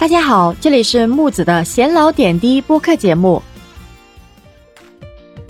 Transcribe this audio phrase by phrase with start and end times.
[0.00, 3.42] 大家好，这里是木子的闲聊点滴播客节目。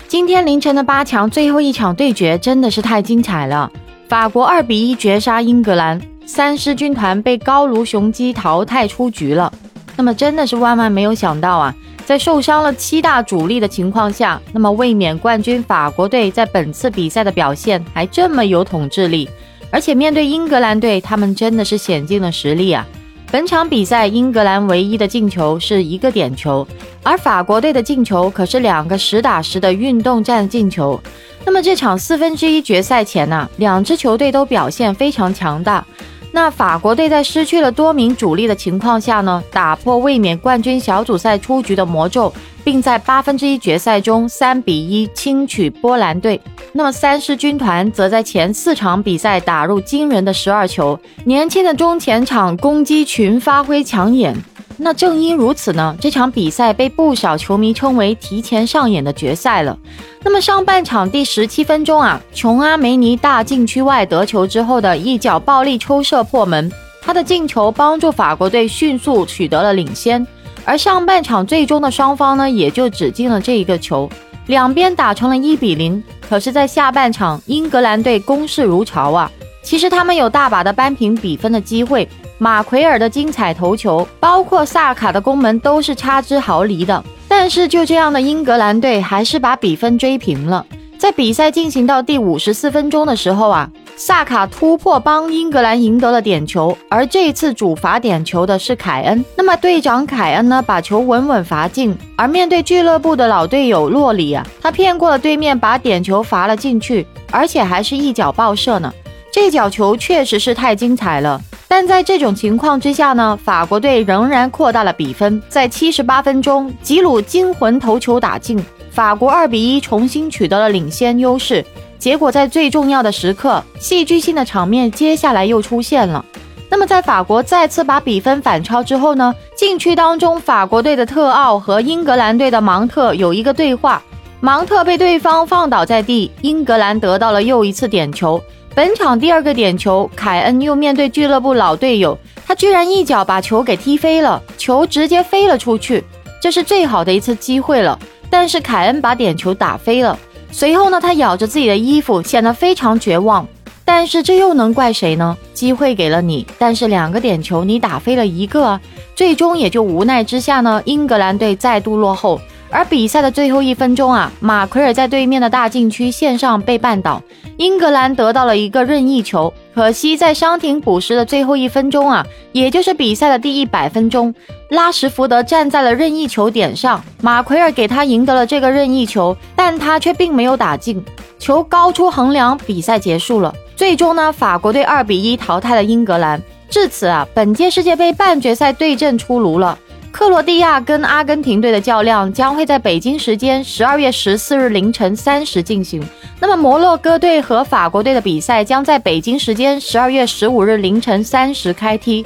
[0.09, 3.71] 今天凌晨的八强最后一场对决真的是太精彩了，
[4.09, 9.53] 法国二比一绝杀英格兰，三狮军团被高卢雄鸡淘汰出局了。
[9.95, 11.73] 那么真的是万万没有想到啊，
[12.05, 19.31] 在受伤了七大主力的情况下，那么卫冕冠军法国队在本次比赛的表现还这么有统治力。
[19.71, 22.85] 而且面对英格兰队，他们真的是显尽了实力啊！
[23.33, 26.67] 本场比赛，英格兰唯一的进球是一个点球，
[27.05, 31.01] 而法国队的进球可是两个实打实的运动战进球。
[31.45, 35.85] 那么这场四分之一决赛前呢，两支球队都表现非常强大。
[36.33, 42.33] 那法国队在失去了多名主力的情况下呢，打破卫冕冠军小组赛出局的魔咒。
[42.65, 46.41] 并在八分之一决赛中三比一轻取波兰队。
[46.73, 54.37] 那么三狮军团则在前四场比赛打入惊人的十二球，年轻的中前场攻击群发挥抢眼。
[54.83, 59.79] 那正因如此呢，这场比赛被不少球迷称为提前上演的决赛了。
[60.25, 66.73] 那么上半场第十七分钟啊，琼阿梅尼大禁区外得球之后的一脚暴力抽射破门，
[67.03, 70.27] 他的进球帮助法国队迅速取得了领先。
[70.65, 74.09] 而上半场最终的双方呢，也就只进了这一个球，
[74.47, 76.03] 两边打成了一比零。
[76.27, 79.31] 可是，在下半场，英格兰队攻势如潮啊！
[79.63, 82.09] 其实他们有大把的扳平比分的机会，
[82.43, 87.05] 马奎尔的精彩头球，包括萨卡的攻门都是差之毫厘的。
[87.29, 90.65] 但是，就这样的英格兰队还是把比分追平了。
[90.99, 93.71] 在比赛进行到第五十四分钟的时候啊。
[93.97, 99.23] 萨卡突破帮英格兰赢得了点球，而这次主罚点球的是凯恩。
[99.37, 101.95] 那么队长凯恩呢，把球稳稳罚进。
[102.17, 108.91] 而面对俱乐部的老队友洛里啊，他骗过了对面，把点球罚了进去，而且还是一脚爆射呢。
[109.31, 111.39] 这脚球确实是太精彩了。
[111.73, 115.41] 但在这种情况之下呢，法国队仍然扩大了比分。
[115.49, 121.65] 在七十八分钟，吉鲁惊魂头球打进，法国二比一重新取得了领先优势。
[121.97, 126.25] 结果在最重要的时刻，戏剧性的场面接下来又出现了。
[126.69, 129.33] 那么在法国再次把比分反超之后呢？
[129.57, 134.03] 禁区当中，法国队的特奥和英格兰队的芒特有一个对话，
[134.41, 138.43] 芒特被对方放倒在地，英格兰得到了又一次点球。
[138.73, 142.17] 本场第二个点球，凯恩又面对俱乐部老队友，
[142.47, 146.05] 他居然一脚把球给踢飞了，球直接飞了出去，
[146.41, 147.99] 这是最好的一次机会了。
[148.31, 150.17] 但是凯恩把点球打飞了。
[150.53, 153.47] 随后呢，他咬着自己的衣服，显得非常绝望。
[153.93, 155.37] 但是这又能怪谁呢？
[155.53, 158.81] 机会给了你，但是两个点球你打飞了一个，
[159.17, 162.41] 最终也就无奈之下呢，英格兰队再度落后。
[162.71, 167.21] 而比赛的最后一分钟啊，马奎尔在对面的大禁区线上被绊倒，
[167.57, 169.53] 英格兰得到了一个任意球。
[169.75, 174.33] 可惜在伤停补时的最后一分钟啊，也就是比赛的第一百分钟，
[174.69, 181.05] 拉什福德站在了任意球点上，马奎尔给他赢得了这个任意球，但他却并没有打进，
[181.41, 183.53] 球高出横梁，比赛结束了。
[183.81, 186.39] 最终呢，法国队二比一淘汰了英格兰。
[186.69, 189.79] 至此啊，本届世界杯半决赛对阵出炉了。
[190.13, 196.07] 克罗地亚跟阿根廷队的较量将会在北京时间十二月十四日凌晨三时进行。
[196.41, 202.23] 那么摩洛哥队和法国队的比赛将在北京时间十二月十五日凌晨三时开踢。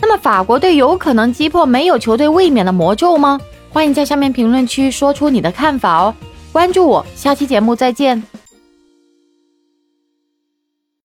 [0.00, 3.38] 那么法国队有可能击破没有球队卫冕的魔咒吗？
[3.70, 6.12] 欢迎在下面评论区说出你的看法哦。
[6.50, 8.20] 关注我，下期节目再见。